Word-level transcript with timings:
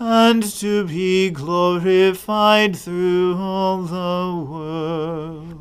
and 0.00 0.42
to 0.42 0.86
be 0.86 1.30
glorified 1.30 2.76
through 2.76 3.36
all 3.36 3.82
the 3.82 4.50
worlds. 4.50 5.58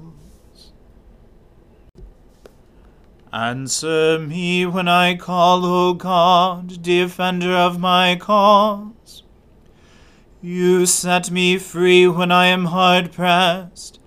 Answer 3.34 4.20
me 4.20 4.66
when 4.66 4.88
I 4.88 5.16
call, 5.16 5.66
O 5.66 5.94
God, 5.94 6.82
defender 6.82 7.52
of 7.52 7.80
my 7.80 8.16
cause. 8.16 9.24
You 10.42 10.86
set 10.86 11.32
me 11.32 11.58
free 11.58 12.08
when 12.08 12.32
I 12.32 12.46
am 12.48 12.66
hard 12.66 13.12
pressed. 13.12 14.00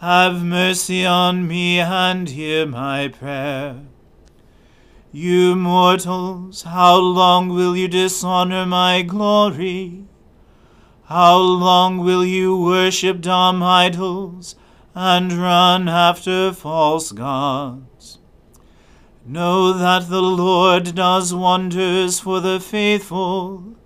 Have 0.00 0.44
mercy 0.44 1.04
on 1.04 1.48
me 1.48 1.80
and 1.80 2.28
hear 2.28 2.66
my 2.66 3.08
prayer. 3.08 3.80
You 5.16 5.54
mortals, 5.54 6.62
how 6.62 6.96
long 6.96 7.48
will 7.48 7.76
you 7.76 7.86
dishonor 7.86 8.66
my 8.66 9.02
glory? 9.02 10.06
How 11.04 11.36
long 11.38 11.98
will 11.98 12.24
you 12.24 12.60
worship 12.60 13.20
dumb 13.20 13.62
idols 13.62 14.56
and 14.92 15.32
run 15.32 15.88
after 15.88 16.52
false 16.52 17.12
gods? 17.12 18.18
Know 19.24 19.72
that 19.72 20.08
the 20.08 20.20
Lord 20.20 20.96
does 20.96 21.32
wonders 21.32 22.18
for 22.18 22.40
the 22.40 22.58
faithful. 22.58 23.76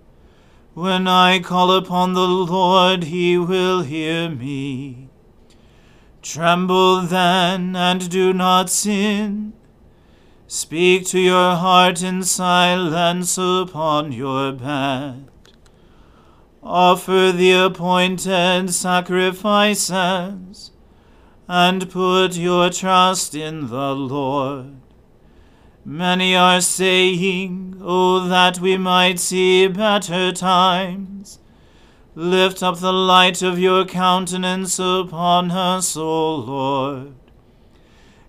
When 0.73 1.07
I 1.07 1.41
call 1.41 1.71
upon 1.73 2.15
the 2.15 2.27
Lord, 2.27 3.03
he 3.03 3.37
will 3.37 3.83
hear 3.83 4.31
me. 4.31 5.09
Tremble 6.23 7.01
then, 7.01 7.75
and 7.75 8.09
do 8.09 8.33
not 8.33 8.71
sin. 8.71 9.53
Speak 10.51 11.05
to 11.09 11.19
your 11.19 11.57
heart 11.57 12.01
in 12.01 12.23
silence 12.23 13.37
upon 13.37 14.11
your 14.11 14.51
bed. 14.51 15.27
Offer 16.63 17.31
the 17.31 17.51
appointed 17.51 18.71
sacrifices, 18.71 20.71
and 21.47 21.87
put 21.91 22.35
your 22.35 22.71
trust 22.71 23.35
in 23.35 23.67
the 23.67 23.93
Lord. 23.93 24.77
Many 25.85 26.35
are 26.35 26.61
saying, 26.61 27.79
Oh, 27.83 28.27
that 28.27 28.59
we 28.59 28.75
might 28.75 29.19
see 29.19 29.67
better 29.67 30.31
times. 30.31 31.37
Lift 32.15 32.63
up 32.63 32.79
the 32.79 32.91
light 32.91 33.43
of 33.43 33.59
your 33.59 33.85
countenance 33.85 34.79
upon 34.79 35.51
us, 35.51 35.95
O 35.95 36.35
Lord. 36.37 37.13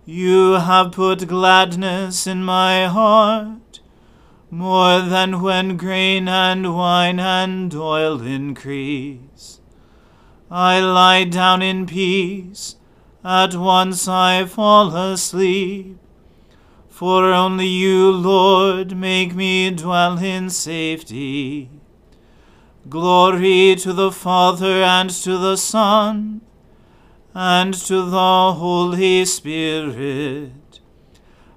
You 0.06 0.52
have 0.54 0.92
put 0.92 1.28
gladness 1.28 2.26
in 2.26 2.42
my 2.42 2.86
heart, 2.86 3.80
more 4.50 5.00
than 5.02 5.42
when 5.42 5.76
grain 5.76 6.26
and 6.26 6.74
wine 6.74 7.20
and 7.20 7.72
oil 7.74 8.22
increase. 8.22 9.60
I 10.50 10.80
lie 10.80 11.24
down 11.24 11.60
in 11.60 11.84
peace, 11.84 12.76
at 13.22 13.54
once 13.54 14.08
I 14.08 14.46
fall 14.46 14.96
asleep 14.96 15.98
For 16.88 17.32
only 17.32 17.66
you, 17.66 18.10
Lord, 18.10 18.96
make 18.96 19.34
me 19.34 19.70
dwell 19.70 20.18
in 20.18 20.50
safety. 20.50 21.70
Glory 22.88 23.76
to 23.76 23.92
the 23.92 24.10
Father 24.10 24.82
and 24.82 25.08
to 25.10 25.38
the 25.38 25.56
Son 25.56 26.40
and 27.34 27.74
to 27.74 28.02
the 28.10 28.52
Holy 28.54 29.24
Spirit, 29.24 30.80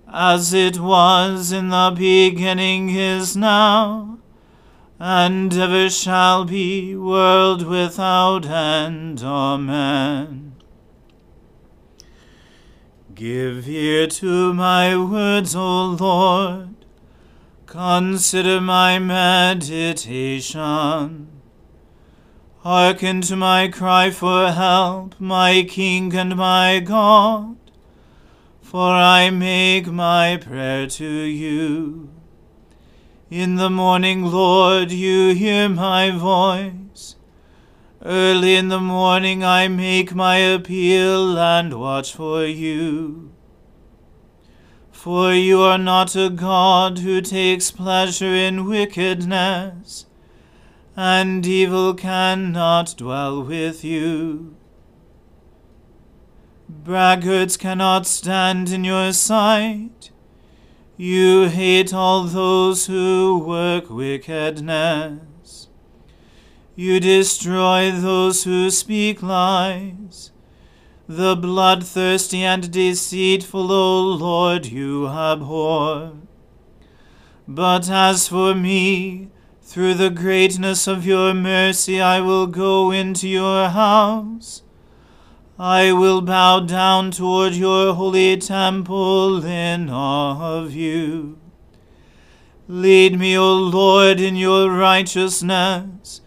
as 0.08 0.54
it 0.54 0.80
was 0.80 1.52
in 1.52 1.70
the 1.70 1.94
beginning 1.96 2.90
is 2.92 3.36
now, 3.36 4.20
and 5.00 5.52
ever 5.54 5.90
shall 5.90 6.46
be, 6.46 6.96
world 6.96 7.66
without 7.66 8.46
end. 8.46 9.24
Amen. 9.24 10.56
Give 13.16 13.68
ear 13.68 14.08
to 14.08 14.54
my 14.54 14.96
words, 14.98 15.56
O 15.56 15.86
Lord. 16.00 16.76
Consider 17.66 18.62
my 18.62 19.00
meditation. 19.00 20.04
Hearken 22.64 23.20
to 23.24 23.36
my 23.36 23.68
cry 23.68 24.10
for 24.10 24.50
help, 24.50 25.20
my 25.20 25.66
King 25.68 26.16
and 26.16 26.38
my 26.38 26.80
God, 26.80 27.58
for 28.62 28.88
I 28.88 29.32
make 29.32 29.88
my 29.88 30.38
prayer 30.38 30.88
to 30.88 31.06
you. 31.06 32.10
In 33.30 33.56
the 33.56 33.70
morning, 33.70 34.24
Lord, 34.24 34.94
you 34.94 35.36
hear 35.36 35.68
my 35.68 36.12
voice. 36.12 37.18
Early 38.02 38.56
in 38.56 38.70
the 38.70 38.80
morning 38.80 39.44
I 39.44 39.68
make 39.68 40.16
my 40.16 40.38
appeal 40.38 41.38
and 41.38 41.78
watch 41.78 42.14
for 42.14 42.46
you. 42.46 43.34
For 44.90 45.34
you 45.34 45.60
are 45.60 45.78
not 45.78 46.16
a 46.16 46.30
God 46.30 47.00
who 47.00 47.20
takes 47.20 47.72
pleasure 47.72 48.34
in 48.34 48.70
wickedness, 48.70 50.06
and 50.96 51.46
evil 51.46 51.94
cannot 51.94 52.96
dwell 52.98 53.44
with 53.44 53.84
you. 53.84 54.56
Braggarts 56.70 57.58
cannot 57.58 58.06
stand 58.06 58.70
in 58.70 58.84
your 58.84 59.14
sight. 59.14 60.12
You 60.98 61.50
hate 61.50 61.94
all 61.94 62.24
those 62.24 62.86
who 62.86 63.44
work 63.46 63.90
wickedness. 63.90 65.68
You 66.76 67.00
destroy 67.00 67.92
those 67.92 68.44
who 68.44 68.70
speak 68.70 69.22
lies. 69.22 70.32
The 71.08 71.36
bloodthirsty 71.36 72.44
and 72.44 72.72
deceitful, 72.72 73.72
O 73.72 74.02
Lord, 74.02 74.68
you 74.68 75.08
abhor. 75.08 76.14
But 77.48 77.90
as 77.90 78.28
for 78.28 78.56
me, 78.56 79.30
through 79.64 79.94
the 79.94 80.10
greatness 80.10 80.88
of 80.88 81.06
your 81.06 81.34
mercy, 81.34 82.00
I 82.02 82.20
will 82.20 82.48
go 82.48 82.92
into 82.92 83.28
your 83.28 83.70
house. 83.70 84.62
I 85.58 85.94
will 85.94 86.22
bow 86.22 86.60
down 86.60 87.12
toward 87.12 87.54
your 87.54 87.94
holy 87.94 88.38
temple 88.38 89.44
in 89.46 89.90
awe 89.90 90.58
of 90.58 90.74
you. 90.74 91.40
Lead 92.68 93.18
me, 93.18 93.38
O 93.38 93.54
Lord, 93.56 94.20
in 94.20 94.36
your 94.36 94.70
righteousness 94.70 96.22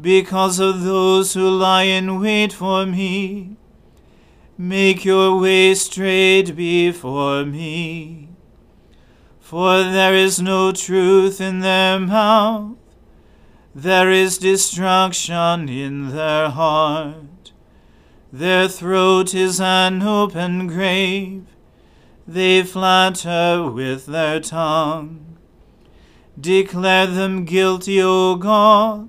because 0.00 0.58
of 0.58 0.82
those 0.82 1.34
who 1.34 1.48
lie 1.50 1.84
in 1.84 2.20
wait 2.20 2.52
for 2.52 2.86
me. 2.86 3.56
Make 4.56 5.04
your 5.04 5.38
way 5.38 5.74
straight 5.74 6.56
before 6.56 7.44
me. 7.44 8.27
For 9.48 9.82
there 9.82 10.12
is 10.12 10.42
no 10.42 10.72
truth 10.72 11.40
in 11.40 11.60
their 11.60 11.98
mouth, 11.98 12.76
there 13.74 14.10
is 14.10 14.36
destruction 14.36 15.70
in 15.70 16.10
their 16.10 16.50
heart. 16.50 17.52
Their 18.30 18.68
throat 18.68 19.34
is 19.34 19.58
an 19.58 20.02
open 20.02 20.66
grave, 20.66 21.46
they 22.26 22.62
flatter 22.62 23.70
with 23.70 24.04
their 24.04 24.40
tongue. 24.40 25.38
Declare 26.38 27.06
them 27.06 27.46
guilty, 27.46 28.02
O 28.02 28.36
God 28.36 29.08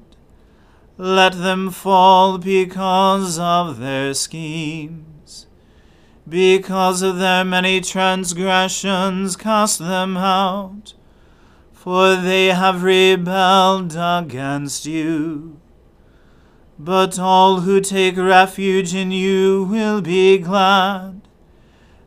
let 0.98 1.34
them 1.34 1.70
fall 1.70 2.38
because 2.38 3.38
of 3.40 3.80
their 3.80 4.14
schemes. 4.14 5.09
Because 6.30 7.02
of 7.02 7.18
their 7.18 7.44
many 7.44 7.82
transgressions, 7.82 9.36
cast 9.36 9.80
them 9.80 10.16
out, 10.16 10.94
for 11.74 12.16
they 12.16 12.48
have 12.48 12.84
rebelled 12.84 13.96
against 13.98 14.86
you. 14.86 15.60
But 16.78 17.18
all 17.18 17.62
who 17.62 17.82
take 17.82 18.16
refuge 18.16 18.94
in 18.94 19.12
you 19.12 19.64
will 19.64 20.02
be 20.02 20.38
glad. 20.38 21.28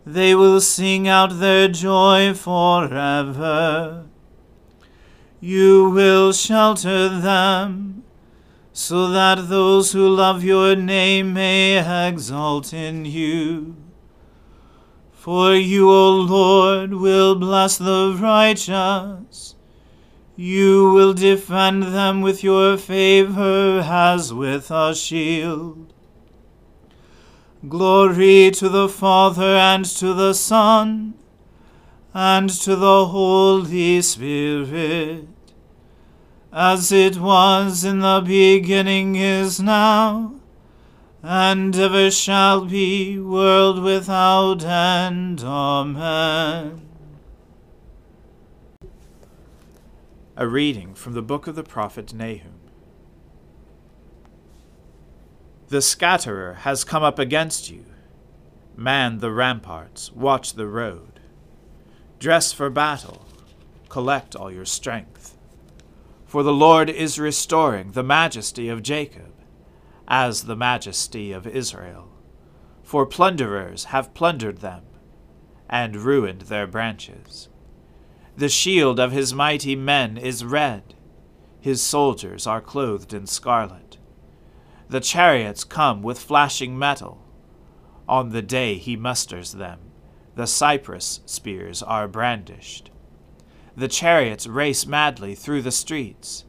They 0.07 0.37
will 0.37 0.61
sing 0.61 1.09
out 1.09 1.41
their 1.41 1.67
joy 1.67 2.33
forever. 2.33 4.07
You 5.41 5.91
will 5.91 6.33
shelter 6.33 7.09
them 7.09 8.05
so 8.73 9.09
that 9.11 9.49
those 9.49 9.93
who 9.93 10.09
love 10.09 10.45
your 10.45 10.77
name 10.77 11.35
may 11.35 12.07
exalt 12.09 12.73
in 12.73 13.05
you. 13.05 13.82
For 15.23 15.55
you, 15.55 15.89
O 15.89 16.17
Lord, 16.17 16.95
will 16.95 17.37
bless 17.37 17.79
the 17.79 18.19
righteous. 18.21 19.55
You 20.35 20.91
will 20.93 21.15
defend 21.15 21.85
them 21.85 22.23
with 22.23 22.43
your 22.43 22.77
favor 22.77 23.85
as 23.85 24.35
with 24.35 24.69
a 24.73 24.97
shield. 24.97 25.93
Glory 27.69 28.51
to 28.51 28.69
the 28.69 28.89
Father 28.89 29.55
and 29.55 29.85
to 29.85 30.13
the 30.13 30.33
Son 30.33 31.15
and 32.13 32.51
to 32.51 32.75
the 32.75 33.07
Holy 33.07 34.03
Spirit 34.03 35.29
as 36.53 36.91
it 36.91 37.19
was 37.19 37.85
in 37.85 38.01
the 38.01 38.25
beginning 38.27 39.15
is 39.15 39.61
now, 39.61 40.35
and 41.23 41.77
ever 41.77 42.11
shall 42.11 42.65
be, 42.65 43.19
world 43.19 43.83
without 43.83 44.65
end. 44.65 45.43
Amen. 45.43 46.89
A 50.37 50.49
reading 50.49 50.95
from 50.95 51.13
the 51.13 51.23
book 51.23 51.47
of 51.47 51.55
the 51.55 51.63
prophet 51.63 52.13
Nahum. 52.13 52.59
The 55.69 55.83
scatterer 55.83 56.55
has 56.55 56.85
come 56.85 57.03
up 57.03 57.19
against 57.19 57.71
you. 57.71 57.87
Man 58.77 59.19
the 59.19 59.31
ramparts, 59.31 60.11
watch 60.13 60.55
the 60.55 60.67
road. 60.67 61.21
Dress 62.19 62.53
for 62.53 62.69
battle, 62.71 63.27
collect 63.89 64.35
all 64.35 64.51
your 64.51 64.65
strength. 64.65 65.37
For 66.27 66.43
the 66.43 66.53
Lord 66.53 66.91
is 66.91 67.19
restoring 67.19 67.93
the 67.93 68.03
majesty 68.03 68.69
of 68.69 68.83
Jacob, 68.83 69.32
as 70.15 70.43
the 70.43 70.55
majesty 70.55 71.33
of 71.33 71.47
Israel. 71.47 72.07
For 72.83 73.07
plunderers 73.07 73.85
have 73.85 74.13
plundered 74.13 74.59
them, 74.59 74.83
and 75.71 75.97
ruined 75.97 76.43
their 76.43 76.67
branches. 76.67 77.49
The 78.37 78.51
shield 78.51 79.01
of 79.01 79.13
his 79.13 79.33
mighty 79.33 79.75
men 79.75 80.19
is 80.19 80.45
red, 80.45 80.95
his 81.63 81.81
soldiers 81.81 82.47
are 82.47 82.61
clothed 82.61 83.15
in 83.15 83.27
scarlet. 83.27 83.97
The 84.87 85.01
chariots 85.01 85.65
come 85.65 86.03
with 86.03 86.19
flashing 86.19 86.79
metal. 86.79 87.25
On 88.07 88.33
the 88.33 88.43
day 88.43 88.75
he 88.75 88.97
musters 88.97 89.53
them, 89.53 89.79
the 90.35 90.47
cypress 90.47 91.21
spears 91.25 91.83
are 91.83 92.07
brandished. 92.07 92.91
The 93.75 93.89
chariots 93.89 94.47
race 94.47 94.85
madly 94.85 95.35
through 95.35 95.63
the 95.63 95.71
streets. 95.71 96.45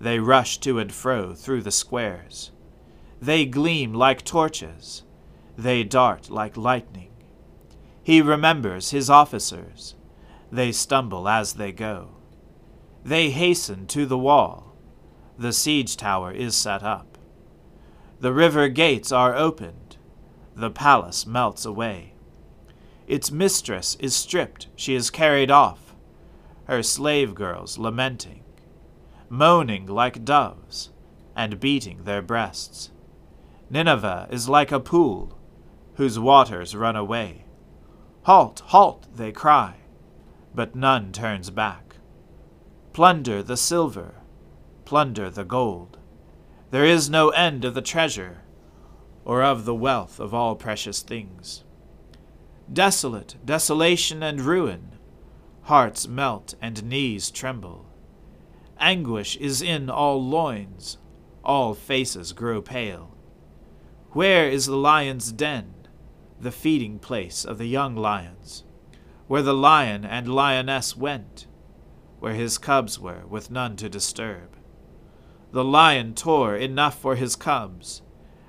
They 0.00 0.20
rush 0.20 0.56
to 0.60 0.78
and 0.78 0.90
fro 0.90 1.34
through 1.34 1.62
the 1.62 1.70
squares. 1.70 2.50
They 3.24 3.46
gleam 3.46 3.94
like 3.94 4.22
torches. 4.22 5.02
They 5.56 5.82
dart 5.82 6.28
like 6.28 6.58
lightning. 6.58 7.10
He 8.02 8.20
remembers 8.20 8.90
his 8.90 9.08
officers. 9.08 9.94
They 10.52 10.72
stumble 10.72 11.26
as 11.26 11.54
they 11.54 11.72
go. 11.72 12.16
They 13.02 13.30
hasten 13.30 13.86
to 13.86 14.04
the 14.04 14.18
wall. 14.18 14.76
The 15.38 15.54
siege 15.54 15.96
tower 15.96 16.32
is 16.32 16.54
set 16.54 16.82
up. 16.82 17.16
The 18.20 18.34
river 18.34 18.68
gates 18.68 19.10
are 19.10 19.34
opened. 19.34 19.96
The 20.54 20.70
palace 20.70 21.24
melts 21.26 21.64
away. 21.64 22.12
Its 23.06 23.30
mistress 23.30 23.96
is 24.00 24.14
stripped. 24.14 24.66
She 24.76 24.94
is 24.94 25.08
carried 25.08 25.50
off 25.50 25.94
her 26.64 26.82
slave 26.82 27.34
girls 27.34 27.78
lamenting, 27.78 28.42
moaning 29.30 29.86
like 29.86 30.26
doves, 30.26 30.90
and 31.34 31.58
beating 31.58 32.04
their 32.04 32.20
breasts. 32.20 32.90
Nineveh 33.74 34.28
is 34.30 34.48
like 34.48 34.70
a 34.70 34.78
pool, 34.78 35.36
whose 35.94 36.16
waters 36.16 36.76
run 36.76 36.94
away. 36.94 37.44
Halt, 38.22 38.62
halt, 38.66 39.08
they 39.12 39.32
cry. 39.32 39.78
but 40.54 40.76
none 40.76 41.10
turns 41.10 41.50
back. 41.50 41.96
Plunder 42.92 43.42
the 43.42 43.56
silver, 43.56 44.14
plunder 44.84 45.28
the 45.28 45.42
gold. 45.44 45.98
There 46.70 46.84
is 46.84 47.10
no 47.10 47.30
end 47.30 47.64
of 47.64 47.74
the 47.74 47.82
treasure, 47.82 48.42
or 49.24 49.42
of 49.42 49.64
the 49.64 49.74
wealth 49.74 50.20
of 50.20 50.32
all 50.32 50.54
precious 50.54 51.02
things. 51.02 51.64
Desolate, 52.72 53.34
desolation 53.44 54.22
and 54.22 54.40
ruin, 54.40 54.92
hearts 55.62 56.06
melt 56.06 56.54
and 56.62 56.84
knees 56.84 57.28
tremble. 57.28 57.86
Anguish 58.78 59.34
is 59.38 59.60
in 59.60 59.90
all 59.90 60.22
loins, 60.24 60.98
all 61.42 61.74
faces 61.74 62.32
grow 62.32 62.62
pale. 62.62 63.10
Where 64.14 64.48
is 64.48 64.66
the 64.66 64.76
lion's 64.76 65.32
den, 65.32 65.74
the 66.40 66.52
feeding 66.52 67.00
place 67.00 67.44
of 67.44 67.58
the 67.58 67.66
young 67.66 67.96
lions, 67.96 68.62
where 69.26 69.42
the 69.42 69.52
lion 69.52 70.04
and 70.04 70.32
lioness 70.32 70.96
went, 70.96 71.48
where 72.20 72.34
his 72.34 72.56
cubs 72.56 72.96
were, 72.96 73.26
with 73.28 73.50
none 73.50 73.74
to 73.74 73.88
disturb? 73.88 74.56
The 75.50 75.64
lion 75.64 76.14
tore 76.14 76.54
enough 76.54 76.96
for 76.96 77.16
his 77.16 77.34
cubs, 77.34 78.02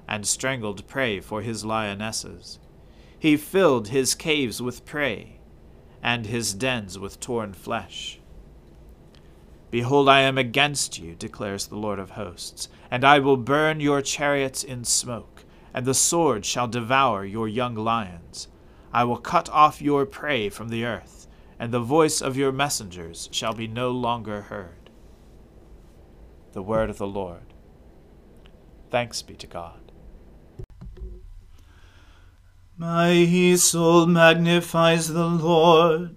and 0.07 0.27
strangled 0.27 0.86
prey 0.86 1.19
for 1.19 1.41
his 1.41 1.65
lionesses. 1.65 2.60
He 3.17 3.36
filled 3.36 3.88
his 3.88 4.13
caves 4.13 4.62
with 4.62 4.86
prey, 4.86 5.39
and 6.03 6.27
his 6.27 6.53
dens 6.53 7.00
with 7.00 7.19
torn 7.19 7.53
flesh. 7.53 8.19
Behold, 9.72 10.10
I 10.10 10.19
am 10.22 10.38
against 10.38 11.00
you, 11.00 11.15
declares 11.15 11.65
the 11.65 11.75
Lord 11.75 11.98
of 11.98 12.12
hosts, 12.12 12.69
and 12.91 13.03
I 13.03 13.17
will 13.17 13.36
burn 13.36 13.79
your 13.79 14.03
chariots 14.03 14.63
in 14.63 14.84
smoke, 14.84 15.35
and 15.75 15.86
the 15.86 15.94
sword 15.94 16.46
shall 16.46 16.70
devour 16.70 17.25
your 17.25 17.50
young 17.50 17.75
lions. 17.75 18.48
I 18.94 19.03
will 19.03 19.17
cut 19.17 19.50
off 19.50 19.82
your 19.82 20.05
prey 20.05 20.48
from 20.48 20.70
the 20.70 20.86
earth, 20.86 21.27
and 21.60 21.74
the 21.74 21.82
voice 21.82 22.22
of 22.22 22.38
your 22.38 22.53
messengers 22.53 23.27
shall 23.34 23.53
be 23.53 23.67
no 23.67 23.91
longer 23.91 24.44
heard. 24.44 24.89
The 26.53 26.63
word 26.63 26.89
of 26.89 26.98
the 26.98 27.05
Lord. 27.05 27.53
Thanks 28.89 29.22
be 29.22 29.36
to 29.36 29.48
God. 29.48 29.91
My 32.77 33.55
soul 33.55 34.05
magnifies 34.05 35.10
the 35.10 35.27
Lord. 35.27 36.15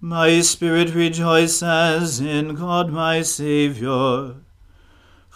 My 0.00 0.40
spirit 0.40 0.94
rejoices 0.94 2.20
in 2.20 2.54
God 2.54 2.90
my 2.90 3.20
Saviour. 3.20 4.36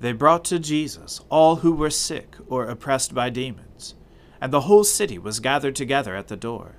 they 0.00 0.12
brought 0.12 0.44
to 0.46 0.58
Jesus 0.58 1.20
all 1.28 1.56
who 1.56 1.72
were 1.72 1.90
sick 1.90 2.36
or 2.48 2.64
oppressed 2.66 3.14
by 3.14 3.28
demons, 3.30 3.94
and 4.40 4.52
the 4.52 4.62
whole 4.62 4.84
city 4.84 5.18
was 5.18 5.40
gathered 5.40 5.76
together 5.76 6.16
at 6.16 6.28
the 6.28 6.36
door. 6.36 6.76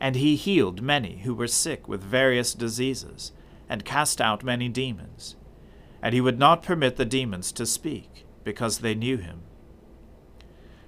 And 0.00 0.16
he 0.16 0.36
healed 0.36 0.80
many 0.80 1.18
who 1.18 1.34
were 1.34 1.46
sick 1.46 1.86
with 1.86 2.02
various 2.02 2.54
diseases, 2.54 3.32
and 3.68 3.84
cast 3.84 4.20
out 4.20 4.42
many 4.42 4.68
demons. 4.68 5.36
And 6.00 6.14
he 6.14 6.20
would 6.20 6.38
not 6.38 6.62
permit 6.62 6.96
the 6.96 7.04
demons 7.04 7.52
to 7.52 7.66
speak, 7.66 8.24
because 8.44 8.78
they 8.78 8.94
knew 8.94 9.18
him. 9.18 9.42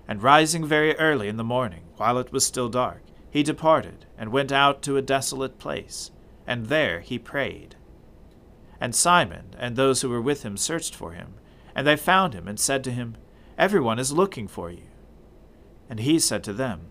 And 0.09 0.23
rising 0.23 0.64
very 0.64 0.97
early 0.97 1.29
in 1.29 1.37
the 1.37 1.45
morning, 1.45 1.83
while 1.97 2.19
it 2.19 2.33
was 2.33 2.47
still 2.47 2.71
dark, 2.71 3.02
he 3.31 3.43
departed, 3.43 4.07
and 4.17 4.33
went 4.33 4.50
out 4.50 4.81
to 4.83 4.97
a 4.97 5.02
desolate 5.02 5.59
place, 5.59 6.11
and 6.47 6.67
there 6.67 7.00
he 7.00 7.19
prayed. 7.19 7.76
And 8.81 8.95
Simon 8.95 9.55
and 9.59 9.76
those 9.76 10.00
who 10.00 10.09
were 10.09 10.23
with 10.23 10.43
him 10.43 10.57
searched 10.57 10.95
for 10.95 11.12
him, 11.12 11.35
and 11.75 11.87
they 11.87 11.97
found 11.97 12.35
him, 12.35 12.49
and 12.49 12.59
said 12.59 12.85
to 12.85 12.91
him, 12.91 13.17
Everyone 13.59 13.99
is 13.99 14.12
looking 14.12 14.49
for 14.49 14.71
you. 14.71 14.89
And 15.89 16.00
he 16.00 16.19
said 16.19 16.43
to 16.45 16.53
them, 16.53 16.87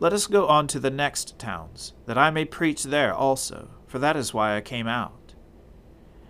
Let 0.00 0.12
us 0.12 0.26
go 0.26 0.46
on 0.46 0.66
to 0.68 0.80
the 0.80 0.90
next 0.90 1.38
towns, 1.38 1.92
that 2.06 2.18
I 2.18 2.30
may 2.30 2.44
preach 2.44 2.84
there 2.84 3.14
also, 3.14 3.70
for 3.86 3.98
that 3.98 4.16
is 4.16 4.34
why 4.34 4.56
I 4.56 4.60
came 4.60 4.88
out. 4.88 5.34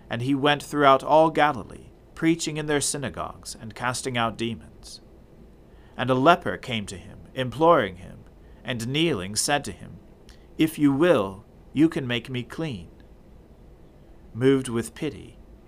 And 0.09 0.21
he 0.21 0.35
went 0.35 0.61
throughout 0.61 1.03
all 1.03 1.29
Galilee, 1.29 1.89
preaching 2.15 2.57
in 2.57 2.65
their 2.65 2.81
synagogues, 2.81 3.55
and 3.59 3.73
casting 3.73 4.17
out 4.17 4.37
demons. 4.37 5.01
And 5.97 6.09
a 6.09 6.15
leper 6.15 6.57
came 6.57 6.85
to 6.87 6.97
him, 6.97 7.19
imploring 7.33 7.97
him, 7.97 8.19
and 8.63 8.87
kneeling 8.87 9.35
said 9.35 9.63
to 9.65 9.71
him, 9.71 9.99
If 10.57 10.77
you 10.77 10.93
will, 10.93 11.45
you 11.73 11.89
can 11.89 12.05
make 12.05 12.29
me 12.29 12.43
clean. 12.43 12.89
Moved 14.33 14.69
with 14.69 14.93
pity, 14.93 15.38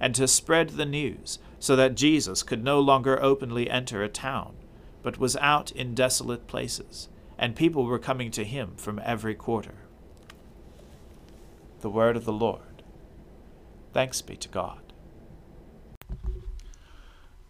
and 0.00 0.14
to 0.14 0.28
spread 0.28 0.70
the 0.70 0.86
news, 0.86 1.38
so 1.58 1.76
that 1.76 1.94
Jesus 1.94 2.42
could 2.42 2.62
no 2.62 2.80
longer 2.80 3.22
openly 3.22 3.70
enter 3.70 4.02
a 4.02 4.08
town, 4.08 4.54
but 5.02 5.18
was 5.18 5.36
out 5.36 5.70
in 5.72 5.94
desolate 5.94 6.46
places, 6.46 7.08
and 7.38 7.56
people 7.56 7.84
were 7.84 7.98
coming 7.98 8.30
to 8.32 8.44
him 8.44 8.72
from 8.76 9.00
every 9.04 9.34
quarter. 9.34 9.74
The 11.80 11.90
word 11.90 12.16
of 12.16 12.24
the 12.24 12.32
Lord. 12.32 12.82
Thanks 13.92 14.20
be 14.20 14.36
to 14.36 14.48
God. 14.48 14.80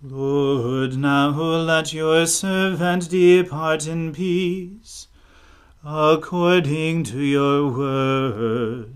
Lord, 0.03 0.97
now 0.97 1.31
let 1.31 1.93
your 1.93 2.26
servant 2.26 3.11
depart 3.11 3.87
in 3.87 4.12
peace, 4.12 5.09
according 5.85 7.05
to 7.05 7.19
your 7.19 7.73
word. 7.73 8.96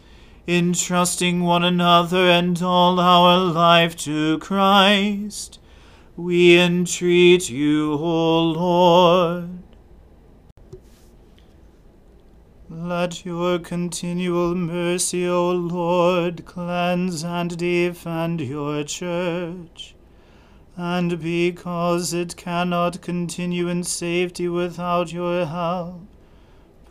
entrusting 0.57 1.41
one 1.41 1.63
another 1.63 2.29
and 2.29 2.61
all 2.61 2.99
our 2.99 3.37
life 3.37 3.95
to 3.97 4.37
Christ. 4.39 5.59
We 6.15 6.59
entreat 6.59 7.49
you, 7.49 7.93
O 7.93 8.43
Lord. 8.51 9.49
Let 12.69 13.25
your 13.25 13.59
continual 13.59 14.55
mercy, 14.55 15.27
O 15.27 15.51
Lord, 15.51 16.45
cleanse 16.45 17.23
and 17.23 17.57
defend 17.57 18.41
your 18.41 18.83
church 18.83 19.95
and 20.77 21.21
because 21.21 22.13
it 22.13 22.35
cannot 22.35 23.01
continue 23.01 23.67
in 23.67 23.83
safety 23.83 24.47
without 24.47 25.11
your 25.11 25.45
help, 25.45 26.01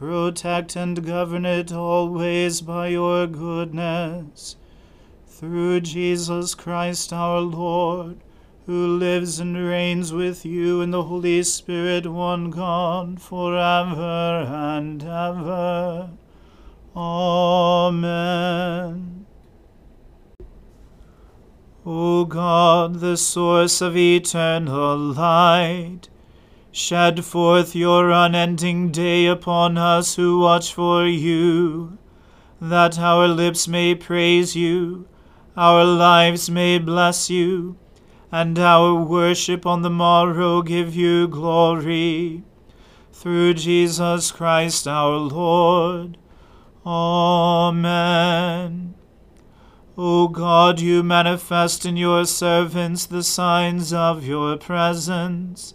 protect 0.00 0.74
and 0.76 1.04
govern 1.04 1.44
it 1.44 1.70
always 1.70 2.62
by 2.62 2.88
your 2.88 3.26
goodness. 3.26 4.56
Through 5.26 5.82
Jesus 5.82 6.54
Christ 6.54 7.12
our 7.12 7.40
Lord, 7.40 8.16
who 8.64 8.96
lives 8.96 9.38
and 9.38 9.54
reigns 9.54 10.10
with 10.10 10.46
you 10.46 10.80
in 10.80 10.90
the 10.90 11.02
Holy 11.02 11.42
Spirit, 11.42 12.06
one 12.06 12.48
God, 12.48 13.20
for 13.20 13.58
ever 13.58 14.46
and 14.48 15.02
ever. 15.02 16.08
Amen. 16.96 18.06
O 21.84 22.24
God, 22.24 23.00
the 23.00 23.18
source 23.18 23.82
of 23.82 23.98
eternal 23.98 24.96
light, 24.96 26.08
shed 26.72 27.24
forth 27.24 27.74
your 27.74 28.10
unending 28.10 28.90
day 28.90 29.26
upon 29.26 29.76
us 29.76 30.14
who 30.16 30.38
watch 30.40 30.72
for 30.72 31.06
you, 31.06 31.98
that 32.60 32.98
our 32.98 33.26
lips 33.26 33.66
may 33.66 33.94
praise 33.94 34.54
you, 34.54 35.06
our 35.56 35.84
lives 35.84 36.48
may 36.48 36.78
bless 36.78 37.28
you, 37.28 37.76
and 38.30 38.58
our 38.58 38.94
worship 38.94 39.66
on 39.66 39.82
the 39.82 39.90
morrow 39.90 40.62
give 40.62 40.94
you 40.94 41.26
glory. 41.26 42.44
Through 43.12 43.54
Jesus 43.54 44.30
Christ 44.30 44.86
our 44.86 45.16
Lord. 45.16 46.16
Amen. 46.86 47.80
O 49.98 50.28
God, 50.28 50.80
you 50.80 51.02
manifest 51.02 51.84
in 51.84 51.96
your 51.98 52.24
servants 52.24 53.04
the 53.04 53.22
signs 53.22 53.92
of 53.92 54.24
your 54.24 54.56
presence. 54.56 55.74